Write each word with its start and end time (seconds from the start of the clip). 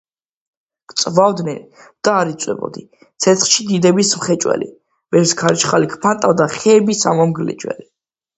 გწვავდნენ 0.91 1.59
და 2.07 2.13
არ 2.21 2.31
იწვებოდი 2.31 2.83
ცეცხლში 3.25 3.67
დიდების 3.73 4.15
მხვეჭელი 4.21 4.71
ვერს 5.19 5.35
ქარიშხალი 5.43 5.93
გფანტავდა 5.95 6.51
ხეების 6.57 7.07
ამომგვლეჯელი... 7.15 7.89